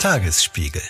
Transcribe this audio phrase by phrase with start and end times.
[0.00, 0.80] Tagesspiegel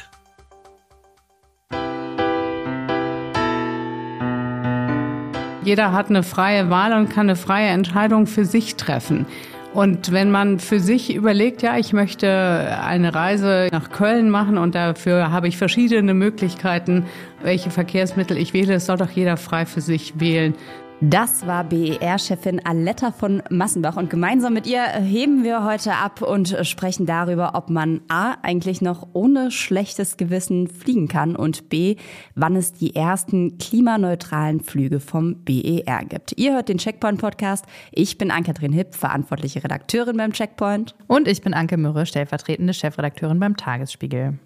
[5.64, 9.26] Jeder hat eine freie Wahl und kann eine freie Entscheidung für sich treffen.
[9.74, 14.76] Und wenn man für sich überlegt, ja, ich möchte eine Reise nach Köln machen und
[14.76, 17.06] dafür habe ich verschiedene Möglichkeiten,
[17.42, 20.54] welche Verkehrsmittel ich wähle, das soll doch jeder frei für sich wählen.
[21.02, 26.54] Das war BER-Chefin Aletta von Massenbach und gemeinsam mit ihr heben wir heute ab und
[26.62, 31.96] sprechen darüber, ob man A eigentlich noch ohne schlechtes Gewissen fliegen kann und B,
[32.34, 36.34] wann es die ersten klimaneutralen Flüge vom BER gibt.
[36.36, 37.64] Ihr hört den Checkpoint Podcast.
[37.92, 40.94] Ich bin Ann-Kathrin Hipp, verantwortliche Redakteurin beim Checkpoint.
[41.06, 44.38] Und ich bin Anke Mürre, stellvertretende Chefredakteurin beim Tagesspiegel.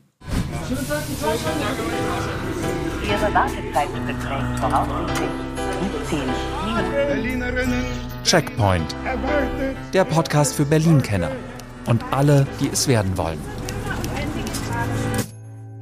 [3.11, 5.31] Ihre Wartezeit beträgt voraussichtlich
[6.15, 6.54] 10
[8.25, 8.95] Checkpoint.
[9.93, 11.31] Der Podcast für Berlin-Kenner
[11.87, 13.39] und alle, die es werden wollen.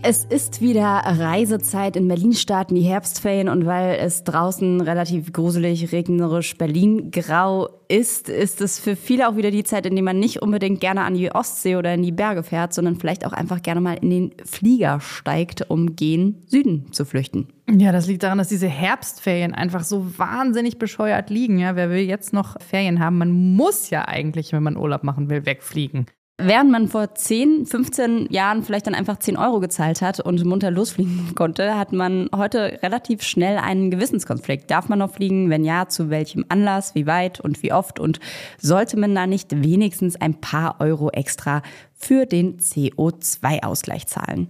[0.05, 1.95] Es ist wieder Reisezeit.
[1.95, 8.29] In Berlin starten die Herbstferien und weil es draußen relativ gruselig, regnerisch, Berlin grau ist,
[8.29, 11.15] ist es für viele auch wieder die Zeit, in der man nicht unbedingt gerne an
[11.15, 14.35] die Ostsee oder in die Berge fährt, sondern vielleicht auch einfach gerne mal in den
[14.45, 17.47] Flieger steigt, um gen Süden zu flüchten.
[17.71, 21.61] Ja, das liegt daran, dass diese Herbstferien einfach so wahnsinnig bescheuert liegen.
[21.61, 23.19] Ja, wer will jetzt noch Ferien haben?
[23.19, 26.07] Man muss ja eigentlich, wenn man Urlaub machen will, wegfliegen.
[26.45, 30.71] Während man vor 10, 15 Jahren vielleicht dann einfach 10 Euro gezahlt hat und munter
[30.71, 34.71] losfliegen konnte, hat man heute relativ schnell einen Gewissenskonflikt.
[34.71, 35.51] Darf man noch fliegen?
[35.51, 38.01] Wenn ja, zu welchem Anlass, wie weit und wie oft?
[38.01, 38.19] Und
[38.59, 41.63] sollte man da nicht wenigstens ein paar Euro extra
[41.95, 44.49] für den CO2-Ausgleich zahlen?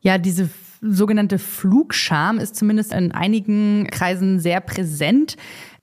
[0.00, 0.48] Ja, diese
[0.80, 5.36] sogenannte Flugscham ist zumindest in einigen Kreisen sehr präsent.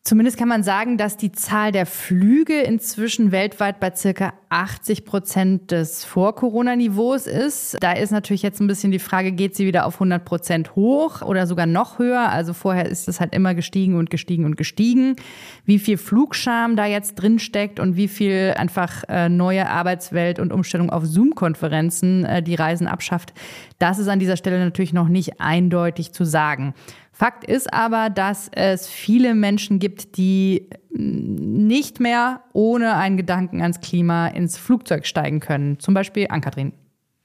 [0.05, 5.71] Zumindest kann man sagen, dass die Zahl der Flüge inzwischen weltweit bei circa 80 Prozent
[5.71, 7.77] des Vor-Corona-Niveaus ist.
[7.79, 11.21] Da ist natürlich jetzt ein bisschen die Frage, geht sie wieder auf 100 Prozent hoch
[11.21, 12.29] oder sogar noch höher?
[12.29, 15.15] Also vorher ist es halt immer gestiegen und gestiegen und gestiegen.
[15.63, 20.51] Wie viel Flugscham da jetzt drin steckt und wie viel einfach äh, neue Arbeitswelt und
[20.51, 23.33] Umstellung auf Zoom-Konferenzen äh, die Reisen abschafft,
[23.79, 26.73] das ist an dieser Stelle natürlich noch nicht eindeutig zu sagen.
[27.15, 33.79] Fakt ist aber, dass es viele Menschen gibt, die nicht mehr ohne einen Gedanken ans
[33.81, 35.79] Klima ins Flugzeug steigen können.
[35.79, 36.73] Zum Beispiel Ankatrin.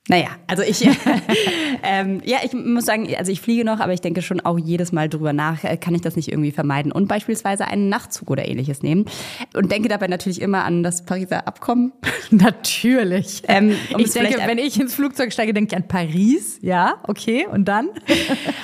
[0.09, 0.89] Naja, also ich,
[1.83, 4.91] ähm, ja, ich muss sagen, also ich fliege noch, aber ich denke schon auch jedes
[4.91, 8.49] Mal drüber nach, äh, kann ich das nicht irgendwie vermeiden und beispielsweise einen Nachtzug oder
[8.49, 9.05] ähnliches nehmen
[9.55, 11.93] und denke dabei natürlich immer an das Pariser Abkommen.
[12.31, 13.43] Natürlich.
[13.49, 16.59] Ähm, um ich denke, wenn ich ins Flugzeug steige, denke ich an Paris.
[16.63, 17.47] Ja, okay.
[17.51, 17.89] Und dann?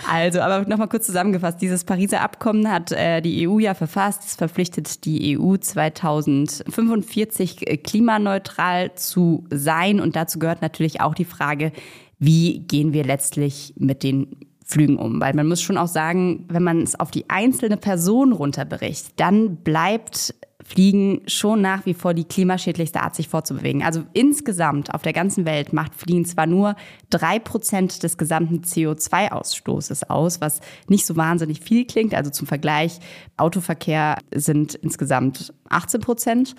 [0.06, 1.62] Also, aber nochmal kurz zusammengefasst.
[1.62, 4.22] Dieses Pariser Abkommen hat äh, die EU ja verfasst.
[4.26, 10.00] Es verpflichtet die EU 2045 klimaneutral zu sein.
[10.00, 11.72] Und dazu gehört natürlich auch die Frage,
[12.18, 15.20] wie gehen wir letztlich mit den Flügen um?
[15.20, 19.56] Weil man muss schon auch sagen, wenn man es auf die einzelne Person runterbricht, dann
[19.56, 20.34] bleibt
[20.64, 23.82] Fliegen schon nach wie vor die klimaschädlichste Art, sich fortzubewegen.
[23.82, 26.74] Also insgesamt auf der ganzen Welt macht Fliegen zwar nur
[27.10, 32.14] drei Prozent des gesamten CO2-Ausstoßes aus, was nicht so wahnsinnig viel klingt.
[32.14, 32.98] Also zum Vergleich,
[33.36, 36.54] Autoverkehr sind insgesamt 18 Prozent.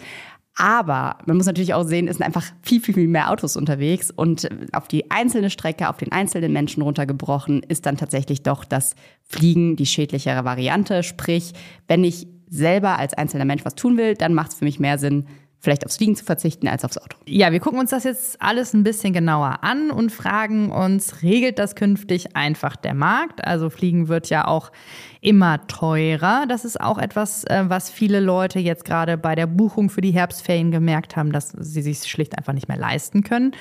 [0.58, 4.10] Aber man muss natürlich auch sehen, es sind einfach viel, viel, viel mehr Autos unterwegs
[4.10, 8.96] und auf die einzelne Strecke, auf den einzelnen Menschen runtergebrochen, ist dann tatsächlich doch das
[9.24, 11.04] Fliegen die schädlichere Variante.
[11.04, 11.52] Sprich,
[11.90, 14.98] wenn ich selber als einzelner Mensch was tun will, dann macht es für mich mehr
[14.98, 15.28] Sinn,
[15.66, 17.18] vielleicht aufs Fliegen zu verzichten als aufs Auto.
[17.28, 21.60] Ja, wir gucken uns das jetzt alles ein bisschen genauer an und fragen uns, regelt
[21.60, 23.46] das künftig einfach der Markt?
[23.46, 24.72] Also Fliegen wird ja auch
[25.20, 26.46] immer teurer.
[26.48, 30.12] Das ist auch etwas, äh, was viele Leute jetzt gerade bei der Buchung für die
[30.12, 33.52] Herbstferien gemerkt haben, dass sie sich schlicht einfach nicht mehr leisten können.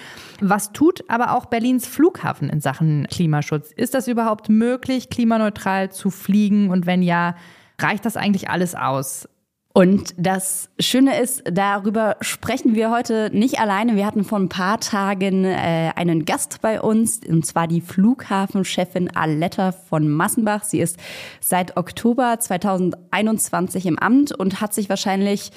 [0.40, 3.72] Was tut aber auch Berlins Flughafen in Sachen Klimaschutz?
[3.74, 6.70] Ist das überhaupt möglich, klimaneutral zu fliegen?
[6.70, 7.34] Und wenn ja,
[7.80, 9.28] reicht das eigentlich alles aus?
[9.76, 13.96] Und das Schöne ist, darüber sprechen wir heute nicht alleine.
[13.96, 19.16] Wir hatten vor ein paar Tagen äh, einen Gast bei uns, und zwar die Flughafenchefin
[19.16, 20.62] Aletta von Massenbach.
[20.62, 20.96] Sie ist
[21.40, 25.50] seit Oktober 2021 im Amt und hat sich wahrscheinlich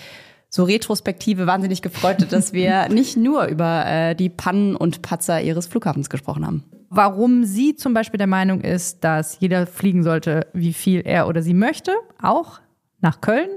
[0.50, 5.68] so retrospektive wahnsinnig gefreut, dass wir nicht nur über äh, die Pannen und Patzer ihres
[5.68, 6.63] Flughafens gesprochen haben.
[6.90, 11.44] Warum sie zum Beispiel der Meinung ist, dass jeder fliegen sollte, wie viel er oder
[11.44, 12.62] sie möchte, auch
[13.00, 13.50] nach Köln,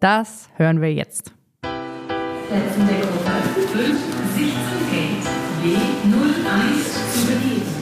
[0.00, 1.32] das hören wir jetzt.
[1.62, 3.18] Letzten Deckung
[3.72, 3.98] 5,
[4.34, 4.54] 16
[4.90, 5.26] Gate,
[5.62, 7.80] B01 zu begeben.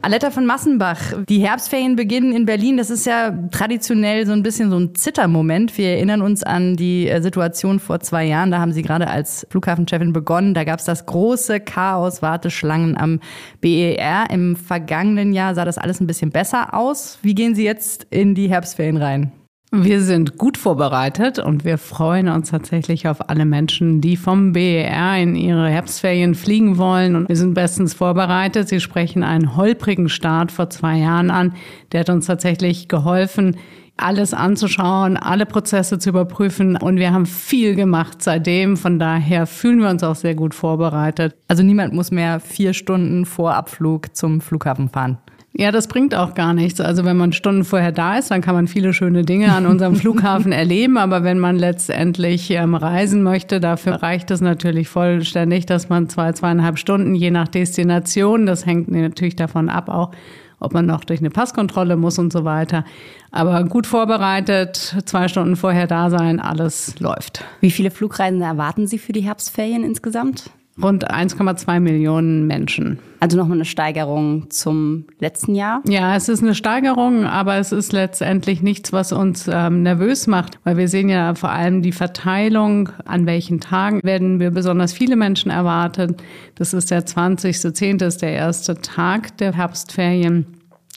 [0.00, 2.76] Aletta von Massenbach, die Herbstferien beginnen in Berlin.
[2.76, 5.76] Das ist ja traditionell so ein bisschen so ein Zittermoment.
[5.76, 8.50] Wir erinnern uns an die äh, Situation vor zwei Jahren.
[8.50, 10.54] Da haben Sie gerade als Flughafenchefin begonnen.
[10.54, 13.20] Da gab es das große Chaos, Warteschlangen am
[13.60, 14.30] BER.
[14.30, 17.18] Im vergangenen Jahr sah das alles ein bisschen besser aus.
[17.22, 19.32] Wie gehen Sie jetzt in die Herbstferien rein?
[19.70, 25.18] Wir sind gut vorbereitet und wir freuen uns tatsächlich auf alle Menschen, die vom BER
[25.18, 27.14] in ihre Herbstferien fliegen wollen.
[27.14, 28.66] Und wir sind bestens vorbereitet.
[28.70, 31.52] Sie sprechen einen holprigen Start vor zwei Jahren an.
[31.92, 33.58] Der hat uns tatsächlich geholfen,
[33.98, 36.76] alles anzuschauen, alle Prozesse zu überprüfen.
[36.76, 38.78] Und wir haben viel gemacht seitdem.
[38.78, 41.36] Von daher fühlen wir uns auch sehr gut vorbereitet.
[41.46, 45.18] Also niemand muss mehr vier Stunden vor Abflug zum Flughafen fahren.
[45.60, 46.80] Ja, das bringt auch gar nichts.
[46.80, 49.96] Also wenn man Stunden vorher da ist, dann kann man viele schöne Dinge an unserem
[49.96, 50.96] Flughafen erleben.
[50.96, 56.30] Aber wenn man letztendlich ähm, reisen möchte, dafür reicht es natürlich vollständig, dass man zwei,
[56.30, 60.12] zweieinhalb Stunden, je nach Destination, das hängt natürlich davon ab auch,
[60.60, 62.84] ob man noch durch eine Passkontrolle muss und so weiter.
[63.32, 67.44] Aber gut vorbereitet, zwei Stunden vorher da sein, alles läuft.
[67.60, 70.52] Wie viele Flugreisen erwarten Sie für die Herbstferien insgesamt?
[70.82, 72.98] Rund 1,2 Millionen Menschen.
[73.20, 75.82] Also nochmal eine Steigerung zum letzten Jahr?
[75.88, 80.60] Ja, es ist eine Steigerung, aber es ist letztendlich nichts, was uns ähm, nervös macht,
[80.62, 85.16] weil wir sehen ja vor allem die Verteilung, an welchen Tagen werden wir besonders viele
[85.16, 86.22] Menschen erwartet.
[86.54, 88.04] Das ist der 20.10.
[88.04, 90.46] ist der erste Tag der Herbstferien.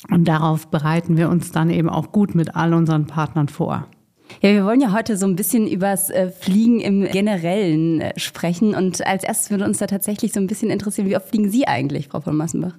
[0.10, 3.88] Und darauf bereiten wir uns dann eben auch gut mit all unseren Partnern vor.
[4.42, 8.76] Ja, wir wollen ja heute so ein bisschen übers äh, Fliegen im Generellen äh, sprechen.
[8.76, 11.68] Und als erstes würde uns da tatsächlich so ein bisschen interessieren, wie oft fliegen Sie
[11.68, 12.74] eigentlich, Frau von Massenbach?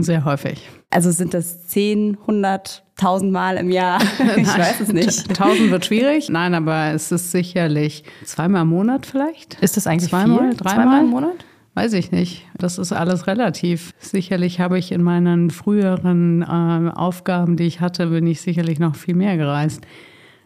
[0.00, 0.68] Sehr häufig.
[0.90, 4.00] Also sind das 10, 100, 1000 Mal im Jahr?
[4.36, 5.28] ich weiß es nicht.
[5.28, 6.30] 1000 wird schwierig.
[6.30, 9.54] Nein, aber es ist sicherlich zweimal im Monat vielleicht.
[9.60, 10.56] Ist das eigentlich zweimal, viel?
[10.56, 11.44] dreimal Zweimal im Monat?
[11.74, 12.46] Weiß ich nicht.
[12.56, 13.92] Das ist alles relativ.
[13.98, 18.94] Sicherlich habe ich in meinen früheren äh, Aufgaben, die ich hatte, bin ich sicherlich noch
[18.94, 19.82] viel mehr gereist.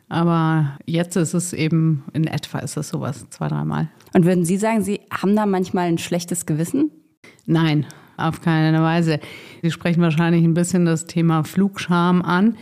[0.08, 3.88] Aber jetzt ist es eben, in etwa ist es sowas, zwei, dreimal.
[4.14, 6.90] Und würden Sie sagen, Sie haben da manchmal ein schlechtes Gewissen?
[7.46, 9.20] Nein, auf keine Weise.
[9.62, 12.56] Sie sprechen wahrscheinlich ein bisschen das Thema Flugscham an.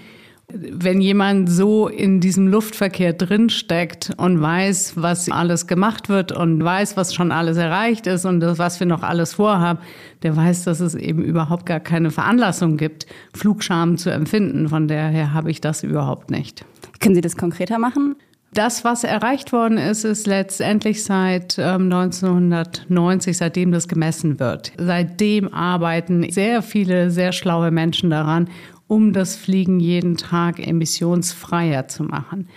[0.48, 6.96] Wenn jemand so in diesem Luftverkehr drinsteckt und weiß, was alles gemacht wird und weiß,
[6.96, 9.80] was schon alles erreicht ist und was wir noch alles vorhaben,
[10.22, 14.68] der weiß, dass es eben überhaupt gar keine Veranlassung gibt, Flugscham zu empfinden.
[14.68, 16.64] Von daher habe ich das überhaupt nicht.
[17.00, 18.16] Können Sie das konkreter machen?
[18.52, 24.72] Das, was erreicht worden ist, ist letztendlich seit ähm, 1990, seitdem das gemessen wird.
[24.78, 28.48] Seitdem arbeiten sehr viele, sehr schlaue Menschen daran,
[28.86, 32.48] um das Fliegen jeden Tag emissionsfreier zu machen.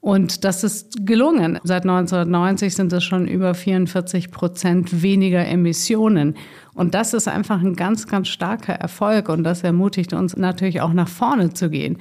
[0.00, 1.58] Und das ist gelungen.
[1.64, 6.36] Seit 1990 sind es schon über 44 Prozent weniger Emissionen.
[6.74, 9.28] Und das ist einfach ein ganz, ganz starker Erfolg.
[9.28, 11.98] Und das ermutigt uns natürlich auch nach vorne zu gehen.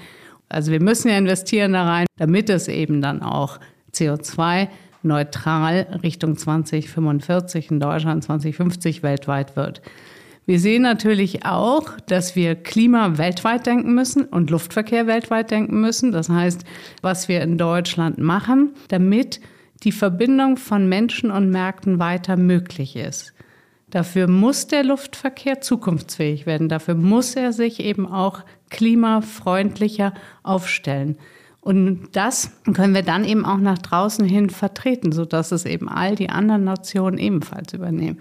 [0.50, 3.60] Also wir müssen ja investieren da rein, damit es eben dann auch
[3.94, 4.68] CO2
[5.04, 9.82] neutral Richtung 2045 in Deutschland, 2050 weltweit wird.
[10.48, 16.12] Wir sehen natürlich auch, dass wir Klima weltweit denken müssen und Luftverkehr weltweit denken müssen.
[16.12, 16.64] Das heißt,
[17.02, 19.40] was wir in Deutschland machen, damit
[19.84, 23.35] die Verbindung von Menschen und Märkten weiter möglich ist.
[23.96, 26.68] Dafür muss der Luftverkehr zukunftsfähig werden.
[26.68, 30.14] Dafür muss er sich eben auch klimafreundlicher
[30.44, 31.18] aufstellen.
[31.62, 36.16] Und das können wir dann eben auch nach draußen hin vertreten, sodass es eben all
[36.16, 38.20] die anderen Nationen ebenfalls übernehmen.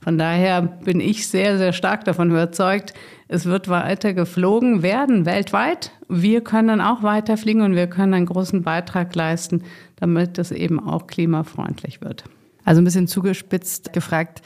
[0.00, 2.92] Von daher bin ich sehr, sehr stark davon überzeugt,
[3.28, 5.92] es wird weiter geflogen werden weltweit.
[6.08, 9.62] Wir können dann auch weiter fliegen und wir können einen großen Beitrag leisten,
[9.94, 12.24] damit es eben auch klimafreundlich wird.
[12.64, 14.42] Also ein bisschen zugespitzt gefragt,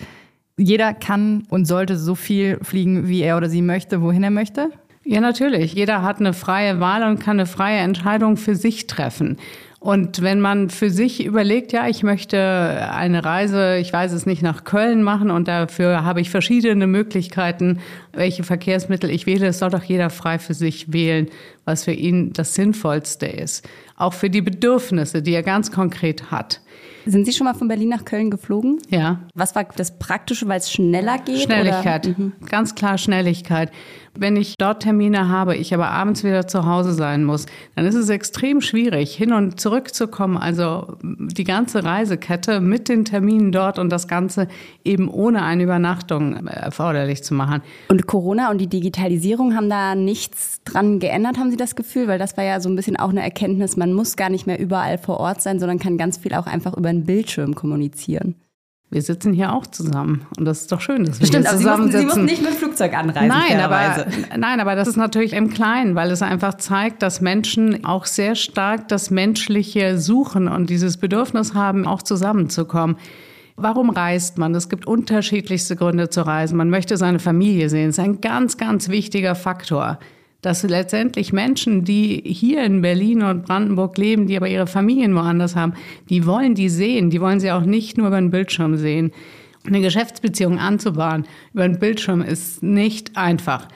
[0.57, 4.71] jeder kann und sollte so viel fliegen, wie er oder sie möchte, wohin er möchte?
[5.05, 5.75] Ja, natürlich.
[5.75, 9.37] Jeder hat eine freie Wahl und kann eine freie Entscheidung für sich treffen.
[9.79, 14.43] Und wenn man für sich überlegt, ja, ich möchte eine Reise, ich weiß es nicht,
[14.43, 17.79] nach Köln machen und dafür habe ich verschiedene Möglichkeiten,
[18.13, 21.29] welche Verkehrsmittel ich wähle, es soll doch jeder frei für sich wählen,
[21.65, 23.69] was für ihn das Sinnvollste ist.
[23.95, 26.63] Auch für die Bedürfnisse, die er ganz konkret hat.
[27.07, 28.79] Sind Sie schon mal von Berlin nach Köln geflogen?
[28.91, 29.21] Ja.
[29.35, 31.41] Was war das Praktische, weil es schneller geht?
[31.43, 32.19] Schnelligkeit.
[32.19, 32.33] Mhm.
[32.47, 33.71] Ganz klar Schnelligkeit.
[34.19, 37.95] Wenn ich dort Termine habe, ich aber abends wieder zu Hause sein muss, dann ist
[37.95, 40.37] es extrem schwierig, hin und zurück zu kommen.
[40.37, 44.49] Also die ganze Reisekette mit den Terminen dort und das Ganze
[44.85, 47.63] eben ohne eine Übernachtung erforderlich zu machen.
[47.89, 52.09] Und Corona und die Digitalisierung haben da nichts dran geändert, haben Sie das Gefühl?
[52.09, 54.59] Weil das war ja so ein bisschen auch eine Erkenntnis, man muss gar nicht mehr
[54.59, 58.35] überall vor Ort sein, sondern kann ganz viel auch einfach über einen Bildschirm kommunizieren.
[58.89, 61.65] Wir sitzen hier auch zusammen und das ist doch schön, dass wir Stimmt, hier mussten,
[61.65, 62.01] zusammensitzen.
[62.01, 63.29] Sie mussten nicht mit Flugzeug anreisen.
[63.29, 67.85] Nein aber, nein, aber das ist natürlich im Kleinen, weil es einfach zeigt, dass Menschen
[67.85, 72.97] auch sehr stark das Menschliche suchen und dieses Bedürfnis haben, auch zusammenzukommen.
[73.57, 74.55] Warum reist man?
[74.55, 76.57] Es gibt unterschiedlichste Gründe zu reisen.
[76.57, 77.87] Man möchte seine Familie sehen.
[77.87, 79.99] Das ist ein ganz, ganz wichtiger Faktor.
[80.43, 85.57] Dass letztendlich Menschen, die hier in Berlin und Brandenburg leben, die aber ihre Familien woanders
[85.57, 85.75] haben,
[86.09, 87.11] die wollen die sehen.
[87.11, 89.13] Die wollen sie auch nicht nur über den Bildschirm sehen.
[89.67, 93.67] Eine Geschäftsbeziehung anzubahnen über einen Bildschirm ist nicht einfach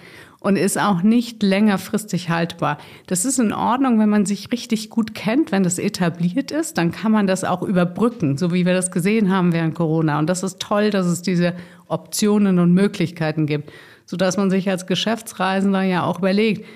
[0.41, 2.79] und ist auch nicht längerfristig haltbar.
[3.07, 6.91] Das ist in Ordnung, wenn man sich richtig gut kennt, wenn das etabliert ist, dann
[6.91, 10.19] kann man das auch überbrücken, so wie wir das gesehen haben während Corona.
[10.19, 11.55] Und das ist toll, dass es diese
[11.89, 13.71] Optionen und Möglichkeiten gibt,
[14.11, 16.67] sodass man sich als Geschäftsreisender ja auch überlegt,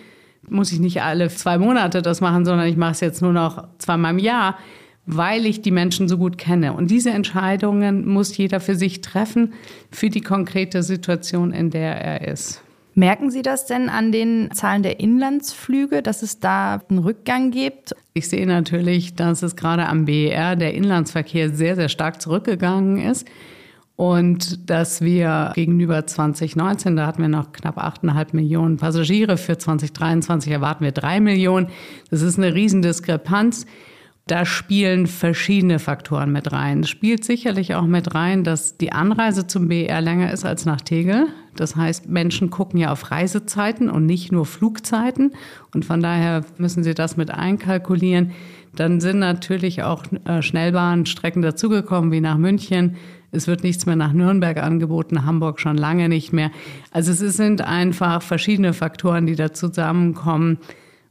[0.49, 3.67] muss ich nicht alle zwei Monate das machen, sondern ich mache es jetzt nur noch
[3.79, 4.57] zweimal im Jahr,
[5.05, 6.75] weil ich die Menschen so gut kenne.
[6.75, 9.53] Und diese Entscheidungen muss jeder für sich treffen,
[9.91, 12.63] für die konkrete Situation, in der er ist.
[12.95, 17.97] Merken Sie das denn an den Zahlen der Inlandsflüge, dass es da einen Rückgang gibt?
[18.13, 23.27] Ich sehe natürlich, dass es gerade am BER der Inlandsverkehr sehr, sehr stark zurückgegangen ist.
[23.97, 30.51] Und dass wir gegenüber 2019, da hatten wir noch knapp 8,5 Millionen Passagiere, für 2023
[30.51, 31.69] erwarten wir drei Millionen.
[32.11, 33.67] Das ist eine Riesendiskrepanz.
[34.27, 36.81] Da spielen verschiedene Faktoren mit rein.
[36.81, 40.81] Es spielt sicherlich auch mit rein, dass die Anreise zum BR länger ist als nach
[40.81, 41.27] Tegel.
[41.57, 45.35] Das heißt, Menschen gucken ja auf Reisezeiten und nicht nur Flugzeiten.
[45.75, 48.33] Und von daher müssen sie das mit einkalkulieren.
[48.75, 52.97] Dann sind natürlich auch äh, Schnellbahnstrecken dazugekommen, wie nach München.
[53.35, 56.51] Es wird nichts mehr nach Nürnberg angeboten, Hamburg schon lange nicht mehr.
[56.91, 60.59] Also es sind einfach verschiedene Faktoren, die da zusammenkommen.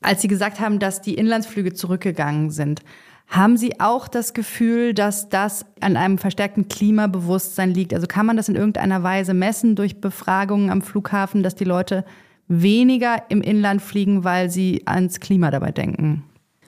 [0.02, 2.82] Als Sie gesagt haben, dass die Inlandsflüge zurückgegangen sind,
[3.28, 7.94] haben Sie auch das Gefühl, dass das an einem verstärkten Klimabewusstsein liegt?
[7.94, 12.06] Also kann man das in irgendeiner Weise messen durch Befragungen am Flughafen, dass die Leute
[12.48, 16.24] weniger im Inland fliegen, weil sie ans Klima dabei denken?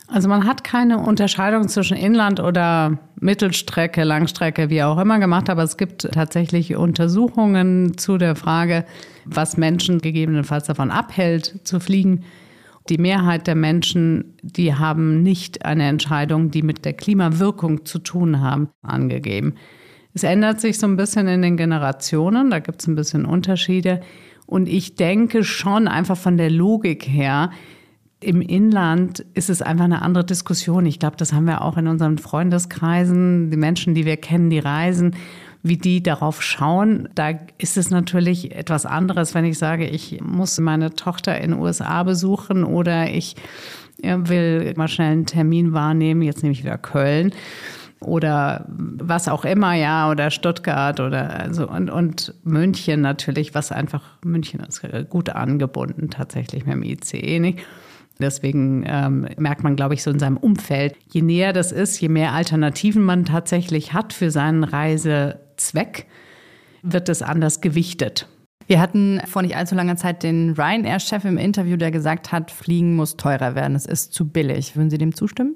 [0.07, 5.63] Also man hat keine Unterscheidung zwischen Inland oder Mittelstrecke, Langstrecke, wie auch immer gemacht, aber
[5.63, 8.85] es gibt tatsächlich Untersuchungen zu der Frage,
[9.25, 12.23] was Menschen gegebenenfalls davon abhält zu fliegen.
[12.89, 18.41] Die Mehrheit der Menschen, die haben nicht eine Entscheidung, die mit der Klimawirkung zu tun
[18.41, 19.55] haben, angegeben.
[20.13, 24.01] Es ändert sich so ein bisschen in den Generationen, da gibt es ein bisschen Unterschiede.
[24.45, 27.49] Und ich denke schon einfach von der Logik her,
[28.21, 30.85] im Inland ist es einfach eine andere Diskussion.
[30.85, 34.59] Ich glaube, das haben wir auch in unseren Freundeskreisen, die Menschen, die wir kennen, die
[34.59, 35.15] reisen,
[35.63, 37.09] wie die darauf schauen.
[37.15, 41.59] Da ist es natürlich etwas anderes, wenn ich sage, ich muss meine Tochter in den
[41.59, 43.35] USA besuchen oder ich
[44.01, 47.31] will mal schnell einen Termin wahrnehmen, jetzt nehme ich wieder Köln
[47.99, 54.03] oder was auch immer, ja, oder Stuttgart oder also und, und München natürlich, was einfach,
[54.23, 57.59] München ist gut angebunden tatsächlich mit dem ICE nicht.
[58.19, 62.09] Deswegen ähm, merkt man, glaube ich, so in seinem Umfeld, je näher das ist, je
[62.09, 66.05] mehr Alternativen man tatsächlich hat für seinen Reisezweck,
[66.81, 68.27] wird es anders gewichtet.
[68.67, 72.95] Wir hatten vor nicht allzu langer Zeit den Ryanair-Chef im Interview, der gesagt hat, Fliegen
[72.95, 74.75] muss teurer werden, es ist zu billig.
[74.75, 75.55] Würden Sie dem zustimmen?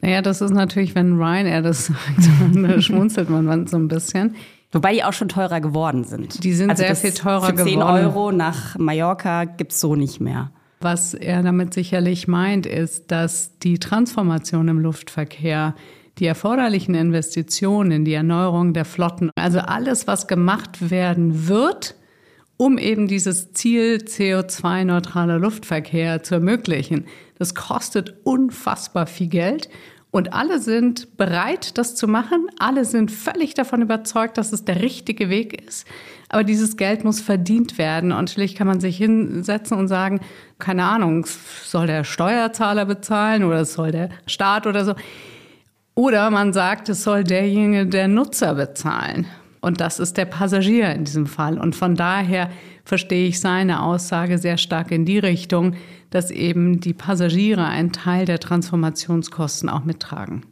[0.00, 1.98] Naja, das ist natürlich, wenn Ryanair das sagt,
[2.54, 4.34] dann schmunzelt man so ein bisschen.
[4.72, 6.42] Wobei die auch schon teurer geworden sind.
[6.42, 8.06] Die sind also sehr viel teurer für 10 geworden.
[8.06, 10.50] Euro nach Mallorca gibt's so nicht mehr.
[10.82, 15.76] Was er damit sicherlich meint, ist, dass die Transformation im Luftverkehr,
[16.18, 21.94] die erforderlichen Investitionen in die Erneuerung der Flotten, also alles, was gemacht werden wird,
[22.56, 27.06] um eben dieses Ziel CO2-neutraler Luftverkehr zu ermöglichen,
[27.38, 29.68] das kostet unfassbar viel Geld.
[30.10, 32.48] Und alle sind bereit, das zu machen.
[32.58, 35.86] Alle sind völlig davon überzeugt, dass es der richtige Weg ist.
[36.32, 38.10] Aber dieses Geld muss verdient werden.
[38.10, 40.20] Und natürlich kann man sich hinsetzen und sagen,
[40.58, 41.26] keine Ahnung,
[41.62, 44.94] soll der Steuerzahler bezahlen oder soll der Staat oder so.
[45.94, 49.26] Oder man sagt, es soll derjenige, der Nutzer bezahlen.
[49.60, 51.58] Und das ist der Passagier in diesem Fall.
[51.58, 52.48] Und von daher
[52.82, 55.74] verstehe ich seine Aussage sehr stark in die Richtung,
[56.08, 60.46] dass eben die Passagiere einen Teil der Transformationskosten auch mittragen.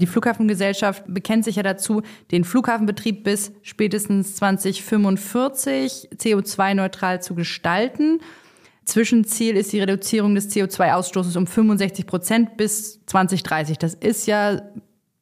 [0.00, 8.20] Die Flughafengesellschaft bekennt sich ja dazu, den Flughafenbetrieb bis spätestens 2045 CO2-neutral zu gestalten.
[8.84, 13.78] Zwischenziel ist die Reduzierung des CO2-Ausstoßes um 65 Prozent bis 2030.
[13.78, 14.62] Das ist ja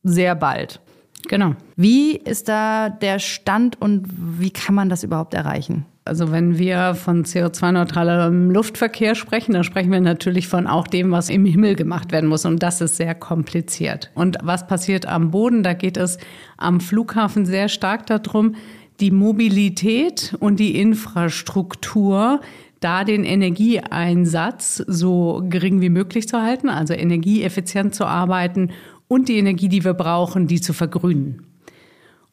[0.03, 0.81] sehr bald.
[1.29, 1.55] Genau.
[1.77, 4.07] Wie ist da der Stand und
[4.39, 5.87] wie kann man das überhaupt erreichen?
[6.05, 11.29] Also wenn wir von CO2-neutralem Luftverkehr sprechen, dann sprechen wir natürlich von auch dem, was
[11.29, 12.45] im Himmel gemacht werden muss.
[12.45, 14.13] Und das ist sehr kompliziert.
[14.15, 15.65] Und was passiert am Boden?
[15.65, 16.19] Da geht es
[16.59, 18.55] am Flughafen sehr stark darum,
[19.01, 22.41] die Mobilität und die Infrastruktur
[22.81, 28.71] da den Energieeinsatz so gering wie möglich zu halten, also energieeffizient zu arbeiten
[29.09, 31.47] und die Energie, die wir brauchen, die zu vergrünen.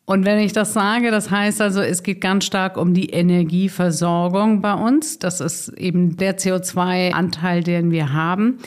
[0.05, 4.61] Und wenn ich das sage, das heißt also, es geht ganz stark um die Energieversorgung
[4.61, 5.17] bei uns.
[5.17, 8.57] Das ist eben der CO2-Anteil, den wir haben.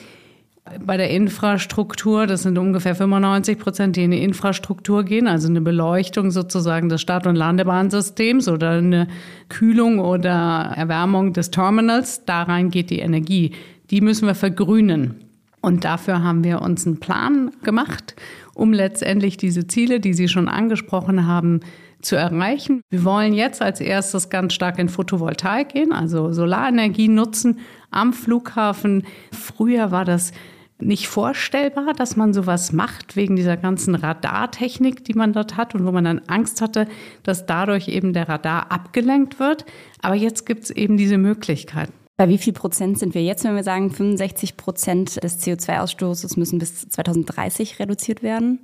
[0.85, 5.61] Bei der Infrastruktur, das sind ungefähr 95 Prozent, die in die Infrastruktur gehen, also eine
[5.61, 9.07] Beleuchtung sozusagen des Start- und Landebahnsystems oder eine
[9.49, 12.25] Kühlung oder Erwärmung des Terminals.
[12.25, 13.53] Da rein geht die Energie.
[13.91, 15.26] Die müssen wir vergrünen.
[15.67, 18.15] Und dafür haben wir uns einen Plan gemacht,
[18.55, 21.59] um letztendlich diese Ziele, die Sie schon angesprochen haben,
[22.01, 22.83] zu erreichen.
[22.89, 27.59] Wir wollen jetzt als erstes ganz stark in Photovoltaik gehen, also Solarenergie nutzen
[27.91, 29.03] am Flughafen.
[29.33, 30.31] Früher war das
[30.79, 35.85] nicht vorstellbar, dass man sowas macht wegen dieser ganzen Radartechnik, die man dort hat und
[35.85, 36.87] wo man dann Angst hatte,
[37.25, 39.65] dass dadurch eben der Radar abgelenkt wird.
[40.01, 41.91] Aber jetzt gibt es eben diese Möglichkeit.
[42.17, 46.59] Bei wie viel Prozent sind wir jetzt, wenn wir sagen, 65 Prozent des CO2-Ausstoßes müssen
[46.59, 48.61] bis 2030 reduziert werden?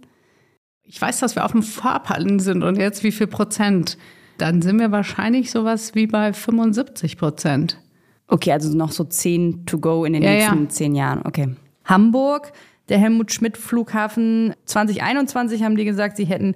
[0.84, 3.98] Ich weiß, dass wir auf dem Fahrplan sind und jetzt wie viel Prozent?
[4.38, 7.78] Dann sind wir wahrscheinlich sowas wie bei 75 Prozent.
[8.26, 10.68] Okay, also noch so 10 to go in den Ja, nächsten ja.
[10.70, 11.20] zehn Jahren.
[11.26, 11.54] Okay.
[11.84, 12.52] Hamburg,
[12.88, 16.54] der Helmut Schmidt Flughafen 2021 haben die gesagt, sie hätten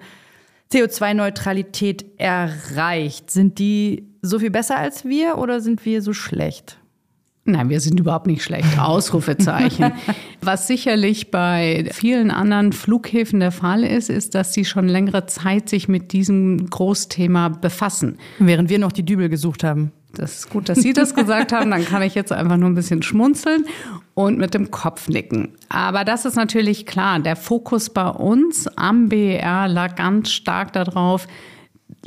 [0.72, 3.30] CO2-Neutralität erreicht.
[3.30, 6.78] Sind die so viel besser als wir oder sind wir so schlecht?
[7.46, 8.78] Nein, wir sind überhaupt nicht schlecht.
[8.78, 9.92] Ausrufezeichen.
[10.42, 15.68] Was sicherlich bei vielen anderen Flughäfen der Fall ist, ist, dass sie schon längere Zeit
[15.68, 18.18] sich mit diesem Großthema befassen.
[18.40, 19.92] Während wir noch die Dübel gesucht haben.
[20.12, 21.70] Das ist gut, dass Sie das gesagt haben.
[21.70, 23.66] Dann kann ich jetzt einfach nur ein bisschen schmunzeln
[24.14, 25.50] und mit dem Kopf nicken.
[25.68, 27.20] Aber das ist natürlich klar.
[27.20, 31.28] Der Fokus bei uns am BER lag ganz stark darauf,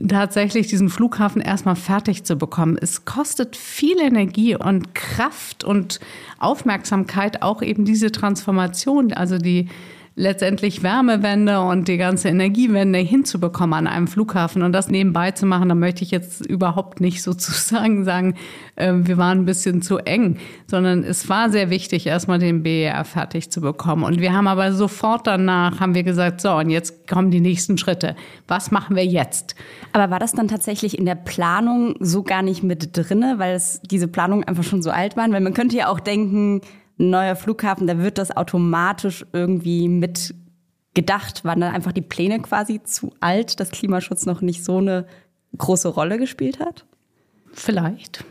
[0.08, 2.78] tatsächlich diesen Flughafen erstmal fertig zu bekommen.
[2.80, 6.00] Es kostet viel Energie und Kraft und
[6.38, 9.70] Aufmerksamkeit, auch eben diese Transformation, also die
[10.20, 15.70] letztendlich Wärmewende und die ganze Energiewende hinzubekommen an einem Flughafen und das nebenbei zu machen,
[15.70, 18.36] da möchte ich jetzt überhaupt nicht sozusagen sagen,
[18.76, 23.06] äh, wir waren ein bisschen zu eng, sondern es war sehr wichtig, erstmal den BER
[23.06, 24.04] fertig zu bekommen.
[24.04, 27.78] Und wir haben aber sofort danach, haben wir gesagt, so, und jetzt kommen die nächsten
[27.78, 28.18] Schritte.
[28.46, 29.56] Was machen wir jetzt?
[29.94, 33.80] Aber war das dann tatsächlich in der Planung so gar nicht mit drinne, weil es
[33.90, 35.32] diese Planungen einfach schon so alt waren?
[35.32, 36.60] Weil man könnte ja auch denken,
[37.00, 40.36] neuer Flughafen, da wird das automatisch irgendwie mit
[40.94, 41.46] gedacht.
[41.46, 45.06] Waren dann einfach die Pläne quasi zu alt, dass Klimaschutz noch nicht so eine
[45.58, 46.86] große Rolle gespielt hat?
[47.54, 48.24] Vielleicht.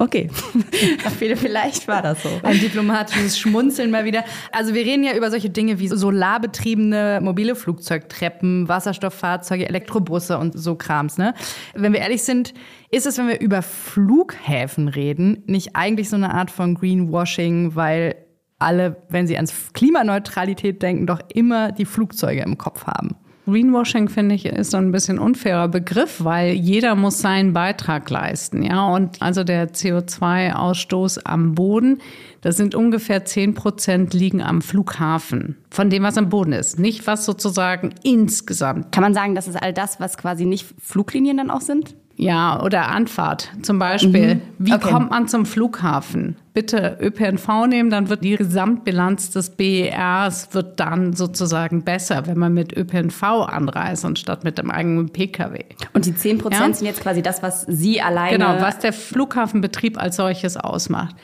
[0.00, 0.30] Okay.
[1.18, 2.30] Vielleicht war das so.
[2.42, 4.24] Ein diplomatisches Schmunzeln mal wieder.
[4.50, 10.74] Also wir reden ja über solche Dinge wie solarbetriebene mobile Flugzeugtreppen, Wasserstofffahrzeuge, Elektrobusse und so
[10.74, 11.18] Krams.
[11.18, 11.34] Ne?
[11.74, 12.54] Wenn wir ehrlich sind,
[12.90, 18.14] ist es, wenn wir über Flughäfen reden, nicht eigentlich so eine Art von Greenwashing, weil
[18.58, 23.16] alle, wenn sie ans Klimaneutralität denken, doch immer die Flugzeuge im Kopf haben.
[23.46, 28.62] Greenwashing, finde ich, ist so ein bisschen unfairer Begriff, weil jeder muss seinen Beitrag leisten.
[28.62, 31.98] Ja, und also der CO2-Ausstoß am Boden,
[32.42, 35.56] das sind ungefähr 10 Prozent liegen am Flughafen.
[35.70, 36.78] Von dem, was am Boden ist.
[36.78, 38.92] Nicht was sozusagen insgesamt.
[38.92, 41.96] Kann man sagen, das ist all das, was quasi nicht Fluglinien dann auch sind?
[42.22, 44.34] Ja, oder Anfahrt zum Beispiel.
[44.34, 44.40] Mhm.
[44.58, 44.90] Wie Okay.
[44.90, 46.36] kommt man zum Flughafen?
[46.52, 52.52] Bitte ÖPNV nehmen, dann wird die Gesamtbilanz des BERs wird dann sozusagen besser, wenn man
[52.52, 55.64] mit ÖPNV anreist, anstatt mit dem eigenen Pkw.
[55.94, 56.74] Und die 10 Prozent Ja.
[56.74, 58.36] sind jetzt quasi das, was Sie alleine.
[58.36, 61.16] Genau, was der Flughafenbetrieb als solches ausmacht.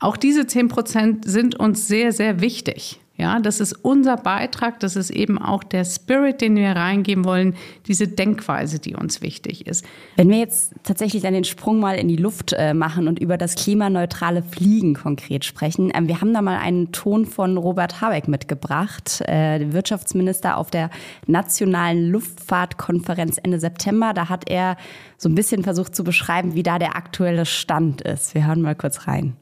[0.00, 2.98] Auch diese 10 Prozent sind uns sehr, sehr wichtig.
[3.22, 7.54] Ja, das ist unser Beitrag, das ist eben auch der Spirit, den wir reingeben wollen,
[7.86, 9.84] diese Denkweise, die uns wichtig ist.
[10.16, 13.38] Wenn wir jetzt tatsächlich dann den Sprung mal in die Luft äh, machen und über
[13.38, 18.26] das klimaneutrale Fliegen konkret sprechen, ähm, wir haben da mal einen Ton von Robert Habeck
[18.26, 20.90] mitgebracht, äh, Wirtschaftsminister auf der
[21.28, 24.14] Nationalen Luftfahrtkonferenz Ende September.
[24.14, 24.76] Da hat er
[25.16, 28.34] so ein bisschen versucht zu beschreiben, wie da der aktuelle Stand ist.
[28.34, 29.36] Wir hören mal kurz rein.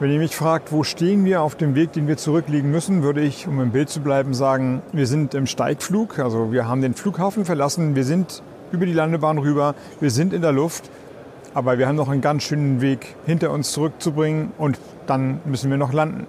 [0.00, 3.20] Wenn ihr mich fragt, wo stehen wir auf dem Weg, den wir zurücklegen müssen, würde
[3.20, 6.18] ich, um im Bild zu bleiben, sagen, wir sind im Steigflug.
[6.18, 10.42] Also wir haben den Flughafen verlassen, wir sind über die Landebahn rüber, wir sind in
[10.42, 10.90] der Luft.
[11.54, 15.76] Aber wir haben noch einen ganz schönen Weg hinter uns zurückzubringen und dann müssen wir
[15.76, 16.26] noch landen.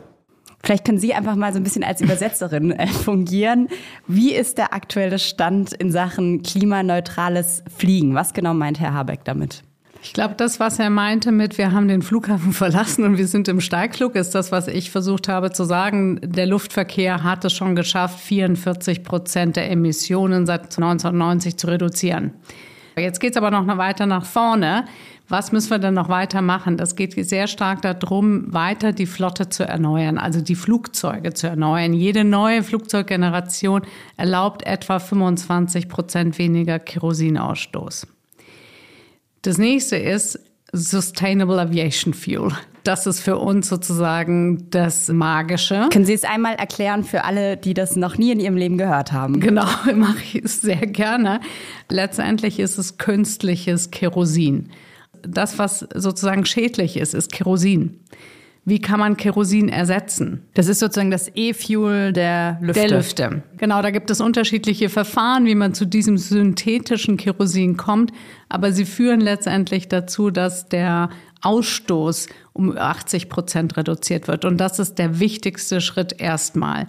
[0.64, 3.68] Vielleicht können Sie einfach mal so ein bisschen als Übersetzerin äh, fungieren.
[4.08, 8.14] Wie ist der aktuelle Stand in Sachen klimaneutrales Fliegen?
[8.14, 9.64] Was genau meint Herr Habeck damit?
[10.06, 13.48] Ich glaube, das, was er meinte mit, wir haben den Flughafen verlassen und wir sind
[13.48, 16.20] im Steigflug, ist das, was ich versucht habe zu sagen.
[16.22, 22.34] Der Luftverkehr hat es schon geschafft, 44 Prozent der Emissionen seit 1990 zu reduzieren.
[22.96, 24.86] Jetzt geht es aber noch weiter nach vorne.
[25.28, 26.78] Was müssen wir denn noch weiter machen?
[26.78, 31.94] Das geht sehr stark darum, weiter die Flotte zu erneuern, also die Flugzeuge zu erneuern.
[31.94, 33.82] Jede neue Flugzeuggeneration
[34.18, 38.06] erlaubt etwa 25 Prozent weniger Kerosinausstoß.
[39.46, 40.40] Das nächste ist
[40.72, 42.52] Sustainable Aviation Fuel.
[42.84, 45.88] Das ist für uns sozusagen das Magische.
[45.92, 49.12] Können Sie es einmal erklären für alle, die das noch nie in ihrem Leben gehört
[49.12, 49.40] haben?
[49.40, 51.40] Genau, mache ich es sehr gerne.
[51.90, 54.70] Letztendlich ist es künstliches Kerosin
[55.28, 58.00] das, was sozusagen schädlich ist, ist Kerosin.
[58.68, 60.42] Wie kann man Kerosin ersetzen?
[60.56, 62.82] Das ist sozusagen das E-Fuel der Lüfte.
[62.82, 63.44] Der Lüfte.
[63.58, 68.12] Genau, da gibt es unterschiedliche Verfahren, wie man zu diesem synthetischen Kerosin kommt.
[68.50, 71.10] Aber sie führen letztendlich dazu, dass der
[71.44, 74.46] Ausstoß um 80 Prozent reduziert wird.
[74.46, 76.88] Und das ist der wichtigste Schritt erstmal.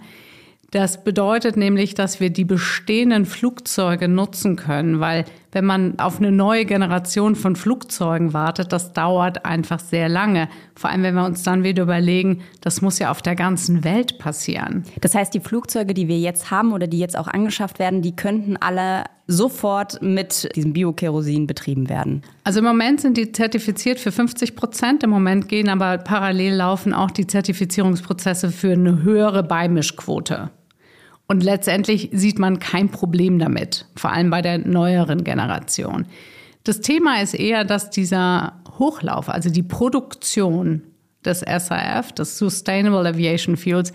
[0.71, 5.25] Das bedeutet nämlich, dass wir die bestehenden Flugzeuge nutzen können, weil
[5.57, 10.49] wenn man auf eine neue Generation von Flugzeugen wartet, das dauert einfach sehr lange.
[10.75, 14.19] Vor allem, wenn wir uns dann wieder überlegen, das muss ja auf der ganzen Welt
[14.19, 14.83] passieren.
[15.01, 18.15] Das heißt, die Flugzeuge, die wir jetzt haben oder die jetzt auch angeschafft werden, die
[18.15, 22.21] könnten alle sofort mit diesem Biokerosin betrieben werden?
[22.43, 25.01] Also im Moment sind die zertifiziert für 50 Prozent.
[25.01, 30.51] Im Moment gehen aber parallel laufen auch die Zertifizierungsprozesse für eine höhere Beimischquote.
[31.27, 36.05] Und letztendlich sieht man kein Problem damit, vor allem bei der neueren Generation.
[36.63, 40.83] Das Thema ist eher, dass dieser Hochlauf, also die Produktion
[41.25, 43.91] des SAF, des Sustainable Aviation Fuels,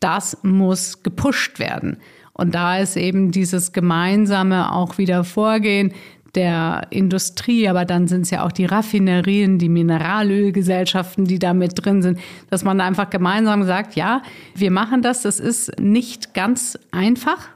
[0.00, 1.98] das muss gepusht werden.
[2.32, 5.92] Und da ist eben dieses gemeinsame auch wieder Vorgehen
[6.34, 11.84] der Industrie, aber dann sind es ja auch die Raffinerien, die Mineralölgesellschaften, die da mit
[11.84, 12.18] drin sind,
[12.50, 14.22] dass man einfach gemeinsam sagt, ja,
[14.54, 17.48] wir machen das, das ist nicht ganz einfach.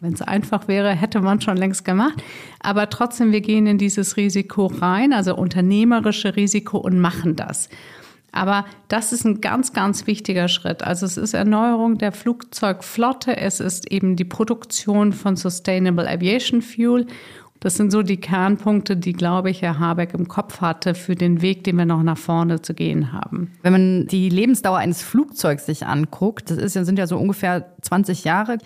[0.00, 2.22] Wenn es einfach wäre, hätte man schon längst gemacht.
[2.60, 7.70] Aber trotzdem, wir gehen in dieses Risiko rein, also unternehmerische Risiko und machen das.
[8.36, 10.84] Aber das ist ein ganz, ganz wichtiger Schritt.
[10.84, 17.06] Also es ist Erneuerung der Flugzeugflotte, es ist eben die Produktion von Sustainable Aviation Fuel
[17.60, 21.42] das sind so die Kernpunkte, die, glaube ich, Herr Habeck im Kopf hatte für den
[21.42, 23.52] Weg, den wir noch nach vorne zu gehen haben.
[23.62, 28.24] Wenn man die Lebensdauer eines Flugzeugs sich anguckt, das ist, sind ja so ungefähr 20
[28.24, 28.58] Jahre.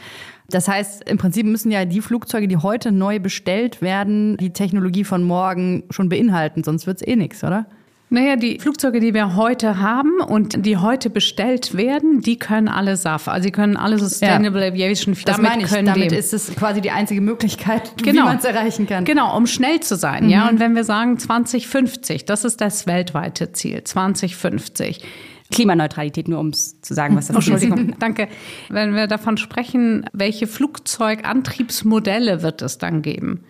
[0.48, 5.04] Das heißt, im Prinzip müssen ja die Flugzeuge, die heute neu bestellt werden, die Technologie
[5.04, 7.66] von morgen schon beinhalten, sonst wird es eh nichts, oder?
[8.12, 12.96] Naja, die Flugzeuge, die wir heute haben und die heute bestellt werden, die können alle
[12.96, 13.28] SAF.
[13.28, 14.72] Also sie können alle Sustainable ja.
[14.72, 15.14] Aviation.
[15.14, 15.70] Das damit meine ich.
[15.70, 18.22] Können damit ist es quasi die einzige Möglichkeit, genau.
[18.22, 19.04] wie man es erreichen kann.
[19.04, 20.24] Genau, um schnell zu sein.
[20.24, 20.30] Mhm.
[20.30, 25.04] Ja, und wenn wir sagen 2050, das ist das weltweite Ziel, 2050.
[25.52, 27.48] Klimaneutralität, nur um es zu sagen, was das ist.
[27.48, 28.28] Entschuldigung, danke.
[28.68, 33.44] Wenn wir davon sprechen, welche Flugzeugantriebsmodelle wird es dann geben?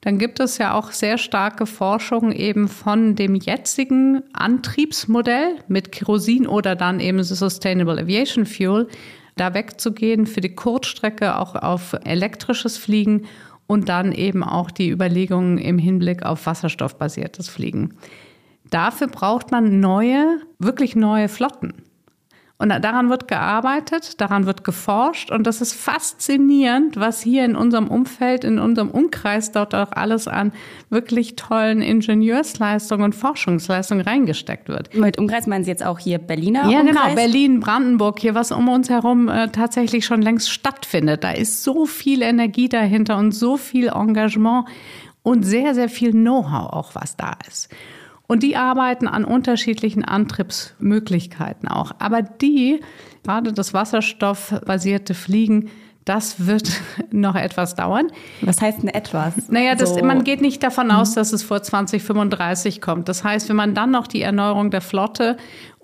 [0.00, 6.46] Dann gibt es ja auch sehr starke Forschung eben von dem jetzigen Antriebsmodell mit Kerosin
[6.46, 8.88] oder dann eben Sustainable Aviation Fuel,
[9.36, 13.26] da wegzugehen für die Kurzstrecke auch auf elektrisches Fliegen
[13.66, 17.96] und dann eben auch die Überlegungen im Hinblick auf wasserstoffbasiertes Fliegen.
[18.70, 21.74] Dafür braucht man neue, wirklich neue Flotten.
[22.60, 27.86] Und daran wird gearbeitet, daran wird geforscht und das ist faszinierend, was hier in unserem
[27.86, 30.52] Umfeld, in unserem Umkreis dort auch alles an
[30.90, 34.92] wirklich tollen Ingenieursleistungen und Forschungsleistungen reingesteckt wird.
[34.92, 37.04] Mit Umkreis meinen Sie jetzt auch hier Berliner Ja, genau, Umkreis?
[37.04, 41.22] genau, Berlin, Brandenburg, hier was um uns herum äh, tatsächlich schon längst stattfindet.
[41.22, 44.66] Da ist so viel Energie dahinter und so viel Engagement
[45.22, 47.68] und sehr, sehr viel Know-how auch, was da ist.
[48.28, 51.92] Und die arbeiten an unterschiedlichen Antriebsmöglichkeiten auch.
[51.98, 52.80] Aber die,
[53.24, 55.70] gerade das wasserstoffbasierte Fliegen,
[56.04, 56.70] das wird
[57.10, 58.08] noch etwas dauern.
[58.42, 59.48] Was heißt denn etwas?
[59.48, 60.04] Naja, das, so.
[60.04, 63.08] man geht nicht davon aus, dass es vor 2035 kommt.
[63.08, 65.38] Das heißt, wenn man dann noch die Erneuerung der Flotte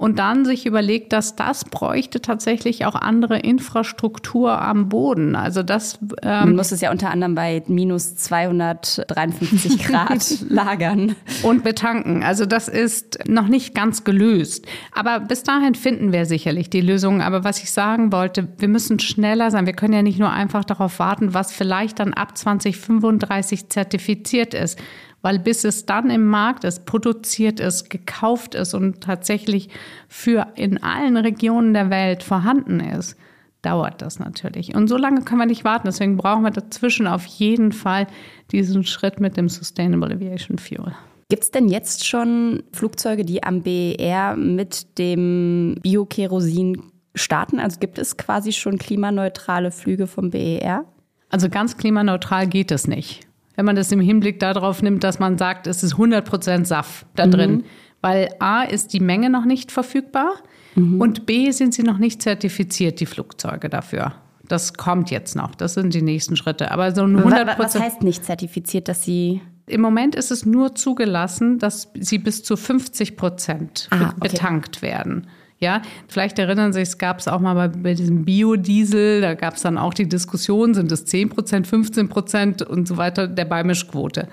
[0.04, 5.34] und dann sich überlegt, dass das bräuchte tatsächlich auch andere Infrastruktur am Boden.
[5.34, 11.64] Also das ähm, man muss es ja unter anderem bei minus 253 Grad lagern und
[11.64, 12.22] betanken.
[12.22, 14.66] Also das ist noch nicht ganz gelöst.
[14.92, 17.22] Aber bis dahin finden wir sicherlich die Lösung.
[17.22, 19.64] Aber was ich sagen wollte, wir müssen schneller sein.
[19.64, 24.78] Wir können ja nicht nur einfach darauf warten, was vielleicht dann ab 2035 zertifiziert ist
[25.24, 29.70] Weil bis es dann im Markt ist, produziert ist, gekauft ist und tatsächlich
[30.06, 33.16] für in allen Regionen der Welt vorhanden ist,
[33.62, 34.74] dauert das natürlich.
[34.74, 35.87] Und so lange können wir nicht warten.
[35.87, 38.06] Deswegen brauchen wir dazwischen auf jeden Fall
[38.52, 40.94] diesen Schritt mit dem Sustainable Aviation Fuel.
[41.30, 46.82] Gibt es denn jetzt schon Flugzeuge, die am BER mit dem Biokerosin
[47.14, 47.60] starten?
[47.60, 50.84] Also gibt es quasi schon klimaneutrale Flüge vom BER?
[51.30, 53.26] Also ganz klimaneutral geht es nicht.
[53.56, 57.06] Wenn man das im Hinblick darauf nimmt, dass man sagt, es ist 100 Prozent SAF
[57.14, 57.52] da drin.
[57.52, 57.64] Mhm.
[58.00, 60.34] Weil A ist die Menge noch nicht verfügbar
[60.74, 61.00] mhm.
[61.00, 64.12] und B sind sie noch nicht zertifiziert, die Flugzeuge dafür.
[64.46, 65.54] Das kommt jetzt noch.
[65.54, 66.70] Das sind die nächsten Schritte.
[66.70, 70.74] Aber so ein 100 Was heißt nicht zertifiziert, dass sie im Moment ist es nur
[70.74, 74.28] zugelassen, dass sie bis zu 50 Prozent ah, okay.
[74.28, 75.26] betankt werden.
[75.60, 79.34] Ja, vielleicht erinnern Sie sich, es gab es auch mal bei, bei diesem Biodiesel, da
[79.34, 83.28] gab es dann auch die Diskussion, sind es 10 Prozent, 15 Prozent und so weiter
[83.28, 84.28] der Beimischquote.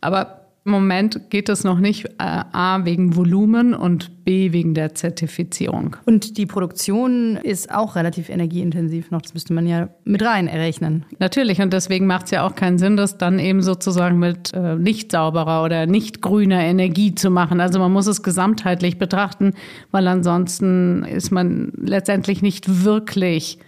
[0.00, 0.37] Aber
[0.68, 5.96] im Moment geht es noch nicht, äh, A, wegen Volumen und B, wegen der Zertifizierung.
[6.04, 9.22] Und die Produktion ist auch relativ energieintensiv noch.
[9.22, 11.06] Das müsste man ja mit rein errechnen.
[11.18, 11.62] Natürlich.
[11.62, 15.10] Und deswegen macht es ja auch keinen Sinn, das dann eben sozusagen mit äh, nicht
[15.10, 17.62] sauberer oder nicht grüner Energie zu machen.
[17.62, 19.54] Also man muss es gesamtheitlich betrachten,
[19.90, 23.58] weil ansonsten ist man letztendlich nicht wirklich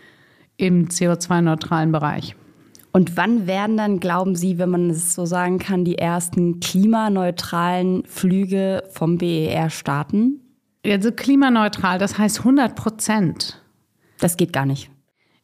[0.59, 2.37] im CO2-neutralen Bereich.
[2.93, 8.05] Und wann werden dann, glauben Sie, wenn man es so sagen kann, die ersten klimaneutralen
[8.05, 10.41] Flüge vom BER starten?
[10.85, 13.63] Also klimaneutral, das heißt 100 Prozent.
[14.19, 14.91] Das geht gar nicht.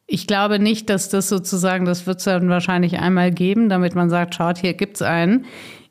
[0.07, 4.09] Ich glaube nicht, dass das sozusagen, das wird es dann wahrscheinlich einmal geben, damit man
[4.09, 5.45] sagt, schaut, hier gibt es einen.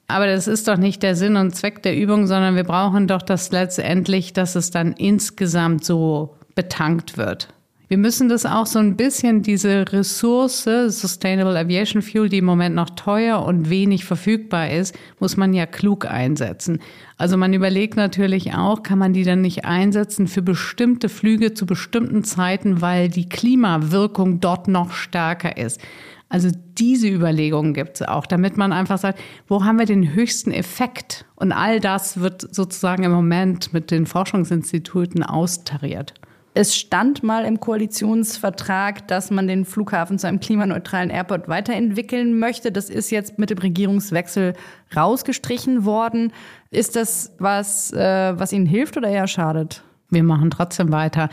[0.09, 3.23] Aber das ist doch nicht der Sinn und Zweck der Übung, sondern wir brauchen doch
[3.23, 7.49] das letztendlich, dass es dann insgesamt so betankt wird.
[7.89, 12.75] Wir müssen das auch so ein bisschen, diese Ressource, Sustainable Aviation Fuel, die im Moment
[12.75, 16.81] noch teuer und wenig verfügbar ist, muss man ja klug einsetzen.
[17.17, 21.65] Also man überlegt natürlich auch, kann man die dann nicht einsetzen für bestimmte Flüge zu
[21.65, 25.81] bestimmten Zeiten, weil die Klimawirkung dort noch stärker ist.
[26.29, 30.51] Also diese Überlegungen gibt es auch, damit man einfach sagt, wo haben wir den höchsten
[30.51, 31.25] Effekt?
[31.37, 36.15] Und all das wird sozusagen im Moment mit den Forschungsinstituten austariert.
[36.57, 42.73] Es stand mal im Koalitionsvertrag, dass man den Flughafen zu einem klimaneutralen Airport weiterentwickeln möchte.
[42.73, 44.55] Das ist jetzt mit dem Regierungswechsel
[44.97, 46.33] rausgestrichen worden.
[46.71, 49.83] Ist das was, äh, was Ihnen hilft oder eher schadet?
[50.09, 51.29] Wir machen trotzdem weiter.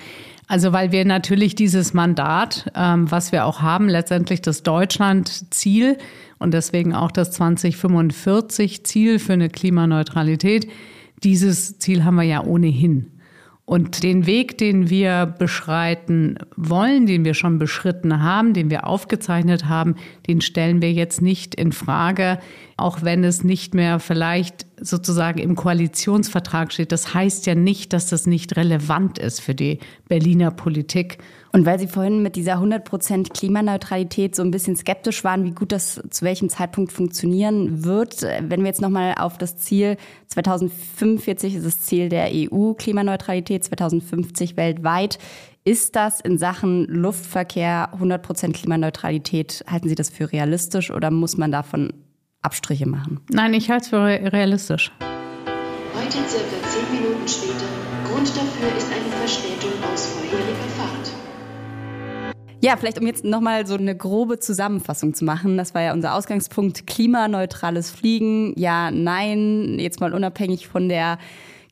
[0.49, 5.99] Also weil wir natürlich dieses Mandat, ähm, was wir auch haben, letztendlich das Deutschland-Ziel
[6.37, 10.69] und deswegen auch das 2045-Ziel für eine Klimaneutralität,
[11.23, 13.12] dieses Ziel haben wir ja ohnehin.
[13.65, 19.69] Und den Weg, den wir beschreiten wollen, den wir schon beschritten haben, den wir aufgezeichnet
[19.69, 19.95] haben,
[20.27, 22.39] den stellen wir jetzt nicht in Frage,
[22.75, 26.91] auch wenn es nicht mehr vielleicht sozusagen im Koalitionsvertrag steht.
[26.91, 31.19] Das heißt ja nicht, dass das nicht relevant ist für die Berliner Politik.
[31.55, 35.71] Und weil Sie vorhin mit dieser 100% Klimaneutralität so ein bisschen skeptisch waren, wie gut
[35.71, 39.97] das zu welchem Zeitpunkt funktionieren wird, wenn wir jetzt nochmal auf das Ziel
[40.29, 45.19] 2045 ist das Ziel der EU Klimaneutralität, 2050 weltweit.
[45.63, 51.51] Ist das in Sachen Luftverkehr 100% Klimaneutralität, halten Sie das für realistisch oder muss man
[51.51, 51.93] davon
[52.41, 53.19] Abstriche machen?
[53.29, 54.91] Nein, ich halte es für realistisch.
[54.99, 57.67] Heute circa zehn Minuten später.
[58.09, 61.32] Grund dafür ist eine Verspätung aus vorheriger Fahrt.
[62.63, 65.57] Ja, vielleicht um jetzt nochmal so eine grobe Zusammenfassung zu machen.
[65.57, 66.87] Das war ja unser Ausgangspunkt.
[66.87, 68.57] Klimaneutrales Fliegen.
[68.57, 69.79] Ja, nein.
[69.79, 71.17] Jetzt mal unabhängig von der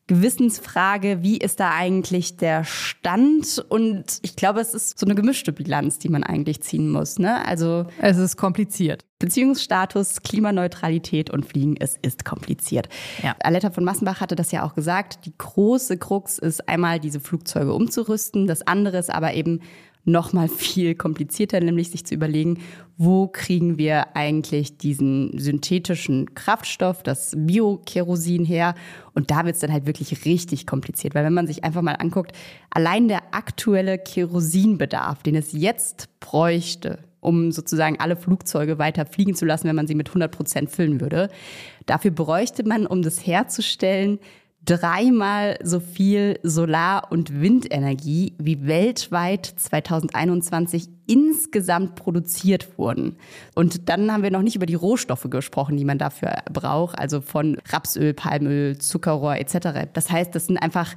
[0.08, 3.64] Gewissensfrage, wie ist da eigentlich der Stand?
[3.70, 7.20] Und ich glaube, es ist so eine gemischte Bilanz, die man eigentlich ziehen muss.
[7.20, 7.46] Ne?
[7.46, 9.06] Also es ist kompliziert.
[9.18, 12.90] Beziehungsstatus, Klimaneutralität und Fliegen, es ist kompliziert.
[13.24, 13.34] Ja.
[13.40, 15.26] Aletta von Massenbach hatte das ja auch gesagt.
[15.26, 18.46] Die große Krux ist einmal, diese Flugzeuge umzurüsten.
[18.46, 19.62] Das andere ist aber eben,
[20.04, 22.60] noch mal viel komplizierter, nämlich sich zu überlegen,
[22.98, 28.76] wo kriegen wir eigentlich diesen synthetischen Kraftstoff, das Biokerosin her?
[29.14, 31.94] Und da wird es dann halt wirklich richtig kompliziert, weil wenn man sich einfach mal
[31.94, 32.32] anguckt,
[32.70, 39.46] allein der aktuelle Kerosinbedarf, den es jetzt bräuchte, um sozusagen alle Flugzeuge weiter fliegen zu
[39.46, 41.30] lassen, wenn man sie mit 100 Prozent füllen würde.
[41.86, 44.20] Dafür bräuchte man, um das herzustellen,
[44.66, 53.18] dreimal so viel Solar- und Windenergie wie weltweit 2021 insgesamt produziert wurden.
[53.56, 57.22] Und dann haben wir noch nicht über die Rohstoffe gesprochen, die man dafür braucht, also
[57.22, 59.90] von Rapsöl, Palmöl, Zuckerrohr etc.
[59.94, 60.96] Das heißt, das sind einfach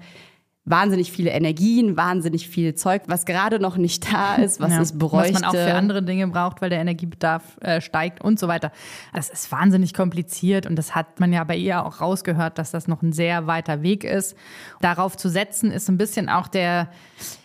[0.67, 4.99] wahnsinnig viele Energien, wahnsinnig viel Zeug, was gerade noch nicht da ist, was Ja, es
[4.99, 5.35] bräuchte.
[5.35, 8.73] Was man auch für andere Dinge braucht, weil der Energiebedarf äh, steigt und so weiter.
[9.13, 12.89] Das ist wahnsinnig kompliziert und das hat man ja bei ihr auch rausgehört, dass das
[12.89, 14.37] noch ein sehr weiter Weg ist.
[14.81, 16.89] Darauf zu setzen ist ein bisschen auch der,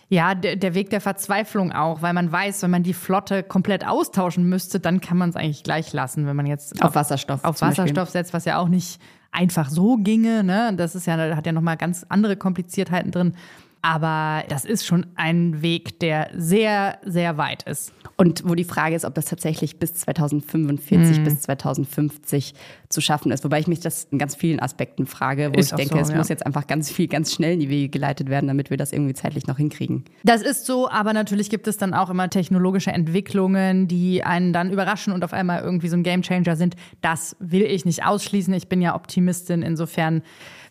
[0.08, 4.48] ja, der, Weg der Verzweiflung auch, weil man weiß, wenn man die Flotte komplett austauschen
[4.48, 7.68] müsste, dann kann man es eigentlich gleich lassen, wenn man jetzt Auf Wasserstoff auf zum
[7.68, 7.84] Beispiel.
[7.84, 8.98] Wasserstoff setzt, was ja auch nicht
[9.32, 10.44] einfach so ginge.
[10.44, 10.72] Ne?
[10.76, 13.34] Das ist ja, hat ja nochmal ganz andere Kompliziertheiten drin.
[13.82, 17.92] Aber das ist schon ein Weg, der sehr, sehr weit ist.
[18.16, 21.24] Und wo die Frage ist, ob das tatsächlich bis 2045, Mhm.
[21.24, 22.54] bis 2050
[22.90, 23.44] zu schaffen ist.
[23.44, 26.10] Wobei ich mich das in ganz vielen Aspekten frage, wo Ist ich denke, so, es
[26.10, 26.16] ja.
[26.16, 28.92] muss jetzt einfach ganz viel, ganz schnell in die Wege geleitet werden, damit wir das
[28.92, 30.04] irgendwie zeitlich noch hinkriegen.
[30.24, 34.70] Das ist so, aber natürlich gibt es dann auch immer technologische Entwicklungen, die einen dann
[34.70, 36.74] überraschen und auf einmal irgendwie so ein Gamechanger sind.
[37.00, 38.52] Das will ich nicht ausschließen.
[38.54, 39.62] Ich bin ja Optimistin.
[39.62, 40.22] Insofern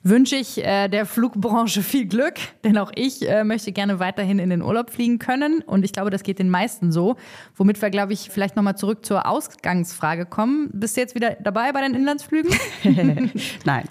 [0.01, 4.49] wünsche ich äh, der Flugbranche viel Glück, denn auch ich äh, möchte gerne weiterhin in
[4.49, 5.61] den Urlaub fliegen können.
[5.61, 7.17] Und ich glaube, das geht den meisten so.
[7.55, 10.69] Womit wir, glaube ich, vielleicht nochmal zurück zur Ausgangsfrage kommen.
[10.73, 12.51] Bist du jetzt wieder dabei bei den Inlandsflügen?
[13.65, 13.83] Nein.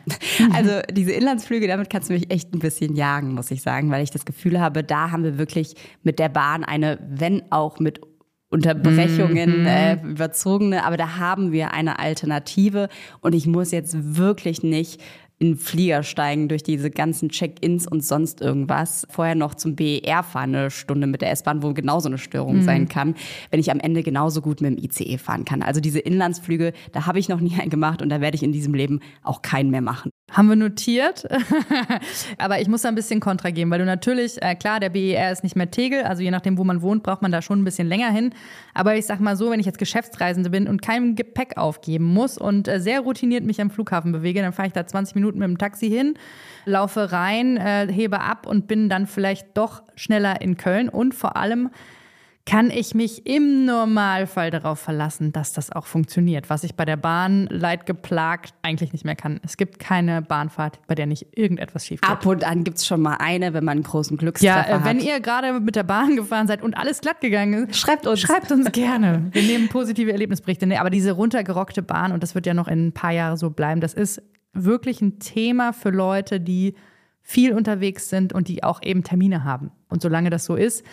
[0.55, 4.03] Also diese Inlandsflüge, damit kannst du mich echt ein bisschen jagen, muss ich sagen, weil
[4.03, 8.01] ich das Gefühl habe, da haben wir wirklich mit der Bahn eine, wenn auch mit
[8.51, 9.67] Unterbrechungen, Mhm.
[9.67, 12.89] äh, überzogene, aber da haben wir eine Alternative
[13.21, 15.03] und ich muss jetzt wirklich nicht
[15.41, 19.07] in den Flieger steigen durch diese ganzen Check-ins und sonst irgendwas.
[19.11, 22.63] Vorher noch zum BER fahren, eine Stunde mit der S-Bahn, wo genauso eine Störung Mhm.
[22.63, 23.15] sein kann,
[23.51, 25.63] wenn ich am Ende genauso gut mit dem ICE fahren kann.
[25.63, 28.53] Also diese Inlandsflüge, da habe ich noch nie einen gemacht und da werde ich in
[28.53, 30.11] diesem Leben auch keinen mehr machen.
[30.31, 31.25] Haben wir notiert.
[32.39, 35.33] Aber ich muss da ein bisschen Kontra geben, weil du natürlich, äh, klar, der BER
[35.33, 37.65] ist nicht mehr Tegel, also je nachdem, wo man wohnt, braucht man da schon ein
[37.65, 38.31] bisschen länger hin.
[38.75, 42.37] Aber ich sag mal so, wenn ich jetzt Geschäftsreisende bin und kein Gepäck aufgeben muss
[42.39, 45.49] und äh, sehr routiniert mich am Flughafen bewege, dann fahre ich da 20 Minuten mit
[45.49, 46.15] dem Taxi hin,
[46.65, 51.37] laufe rein, äh, hebe ab und bin dann vielleicht doch schneller in Köln und vor
[51.37, 51.71] allem
[52.49, 56.97] kann ich mich im Normalfall darauf verlassen, dass das auch funktioniert, was ich bei der
[56.97, 59.39] Bahn leidgeplagt eigentlich nicht mehr kann.
[59.45, 62.09] Es gibt keine Bahnfahrt, bei der nicht irgendetwas schief geht.
[62.09, 64.97] Ab und an gibt's schon mal eine, wenn man einen großen Ja, Glückstreffer äh, wenn
[64.97, 65.05] hat.
[65.05, 68.21] ihr gerade mit der Bahn gefahren seid und alles glatt gegangen ist, Schreibt uns.
[68.21, 69.27] Schreibt uns gerne.
[69.33, 70.67] Wir nehmen positive Erlebnisberichte.
[70.67, 73.51] Nee, aber diese runtergerockte Bahn, und das wird ja noch in ein paar Jahren so
[73.51, 74.23] bleiben, das ist
[74.65, 76.75] wirklich ein Thema für Leute, die
[77.23, 79.71] viel unterwegs sind und die auch eben Termine haben.
[79.89, 80.85] Und solange das so ist,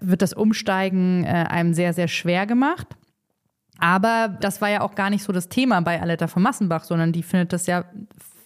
[0.00, 2.86] wird das Umsteigen äh, einem sehr, sehr schwer gemacht.
[3.78, 7.12] Aber das war ja auch gar nicht so das Thema bei Aletta von Massenbach, sondern
[7.12, 7.84] die findet das ja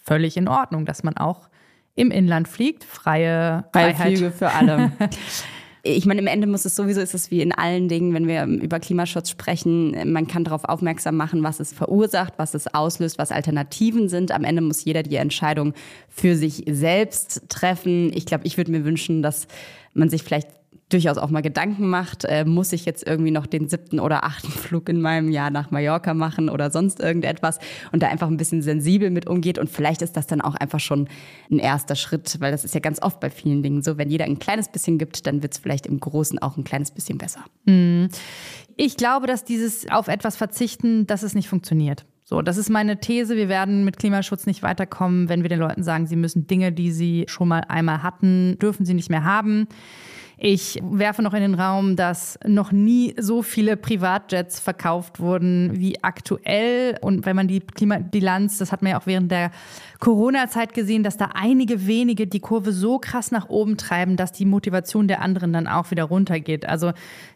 [0.03, 1.49] völlig in Ordnung, dass man auch
[1.95, 2.83] im Inland fliegt.
[2.83, 4.17] Freie Freie Freiheit.
[4.17, 4.91] Flüge für alle.
[5.89, 8.43] Ich meine, im Ende muss es sowieso, ist es wie in allen Dingen, wenn wir
[8.45, 13.31] über Klimaschutz sprechen, man kann darauf aufmerksam machen, was es verursacht, was es auslöst, was
[13.31, 14.31] Alternativen sind.
[14.31, 15.73] Am Ende muss jeder die Entscheidung
[16.09, 18.11] für sich selbst treffen.
[18.13, 19.47] Ich glaube, ich würde mir wünschen, dass
[19.93, 20.49] man sich vielleicht
[20.89, 24.49] durchaus auch mal Gedanken macht, äh, muss ich jetzt irgendwie noch den siebten oder achten
[24.49, 27.59] Flug in meinem Jahr nach Mallorca machen oder sonst irgendetwas
[27.91, 30.79] und da einfach ein bisschen sensibel mit umgeht und vielleicht ist das dann auch einfach
[30.79, 31.09] schon
[31.51, 34.25] ein erster Schritt, weil das ist ja ganz oft bei vielen Dingen so, wenn jeder
[34.25, 37.41] ein kleines bisschen gibt, dann wird es vielleicht im Großen auch ein kleines bisschen besser.
[38.77, 42.05] Ich glaube, dass dieses auf etwas verzichten, dass es nicht funktioniert.
[42.23, 43.37] So, das ist meine These.
[43.37, 46.91] Wir werden mit Klimaschutz nicht weiterkommen, wenn wir den Leuten sagen, sie müssen Dinge, die
[46.91, 49.67] sie schon mal einmal hatten, dürfen sie nicht mehr haben.
[50.39, 56.03] Ich werfe noch in den Raum, dass noch nie so viele Privatjets verkauft wurden wie
[56.03, 56.97] aktuell.
[57.01, 59.49] Und wenn man die Klimabilanz, das hat man ja auch während der
[59.99, 64.45] Corona-Zeit gesehen, dass da einige wenige die Kurve so krass nach oben treiben, dass die
[64.45, 66.67] Motivation der anderen dann auch wieder runtergeht.
[66.67, 66.93] Also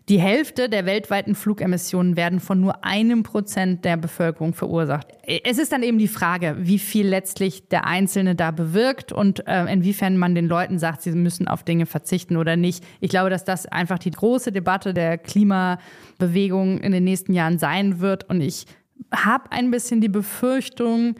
[0.09, 5.07] die Hälfte der weltweiten Flugemissionen werden von nur einem Prozent der Bevölkerung verursacht.
[5.43, 9.71] Es ist dann eben die Frage, wie viel letztlich der Einzelne da bewirkt und äh,
[9.71, 12.83] inwiefern man den Leuten sagt, sie müssen auf Dinge verzichten oder nicht.
[12.99, 17.99] Ich glaube, dass das einfach die große Debatte der Klimabewegung in den nächsten Jahren sein
[17.99, 18.29] wird.
[18.29, 18.65] Und ich
[19.13, 21.15] habe ein bisschen die Befürchtung,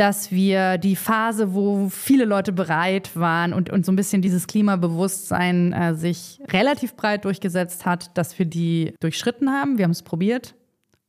[0.00, 4.46] dass wir die Phase, wo viele Leute bereit waren und, und so ein bisschen dieses
[4.46, 9.76] Klimabewusstsein äh, sich relativ breit durchgesetzt hat, dass wir die durchschritten haben.
[9.76, 10.54] Wir haben es probiert.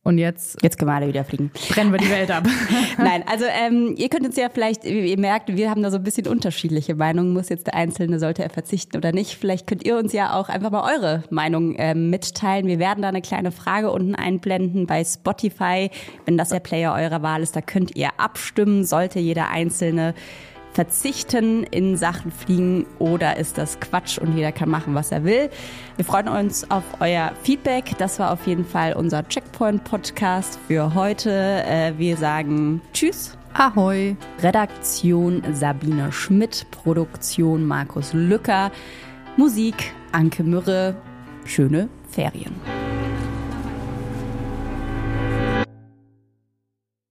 [0.04, 1.52] Und jetzt Jetzt können wir alle wieder fliegen.
[1.70, 2.44] brennen wir die Welt ab.
[2.98, 6.02] Nein, also ähm, ihr könnt uns ja vielleicht, ihr merkt, wir haben da so ein
[6.02, 7.32] bisschen unterschiedliche Meinungen.
[7.32, 9.36] Muss jetzt der Einzelne, sollte er verzichten oder nicht?
[9.36, 12.66] Vielleicht könnt ihr uns ja auch einfach mal eure Meinung ähm, mitteilen.
[12.66, 15.88] Wir werden da eine kleine Frage unten einblenden bei Spotify.
[16.24, 18.84] Wenn das der Player eurer Wahl ist, da könnt ihr abstimmen.
[18.84, 20.14] Sollte jeder Einzelne
[20.72, 25.50] verzichten in Sachen Fliegen oder ist das Quatsch und jeder kann machen, was er will.
[25.96, 27.92] Wir freuen uns auf euer Feedback.
[27.98, 31.30] Das war auf jeden Fall unser Checkpoint-Podcast für heute.
[31.30, 34.16] Äh, Wir sagen Tschüss Ahoi.
[34.40, 38.72] Redaktion Sabine Schmidt, Produktion Markus Lücker,
[39.36, 40.96] Musik Anke Mürre.
[41.44, 42.91] Schöne Ferien.